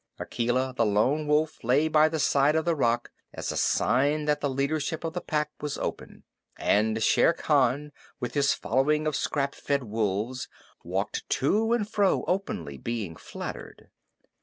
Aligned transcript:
Akela 0.17 0.73
the 0.75 0.83
Lone 0.83 1.27
Wolf 1.27 1.63
lay 1.63 1.87
by 1.87 2.09
the 2.09 2.17
side 2.17 2.55
of 2.55 2.65
his 2.65 2.73
rock 2.73 3.11
as 3.33 3.51
a 3.51 3.55
sign 3.55 4.25
that 4.25 4.41
the 4.41 4.49
leadership 4.49 5.03
of 5.03 5.13
the 5.13 5.21
Pack 5.21 5.51
was 5.61 5.77
open, 5.77 6.23
and 6.57 7.03
Shere 7.03 7.33
Khan 7.33 7.91
with 8.19 8.33
his 8.33 8.51
following 8.51 9.05
of 9.05 9.15
scrap 9.15 9.53
fed 9.53 9.83
wolves 9.83 10.47
walked 10.83 11.29
to 11.29 11.71
and 11.71 11.87
fro 11.87 12.23
openly 12.27 12.79
being 12.79 13.15
flattered. 13.15 13.91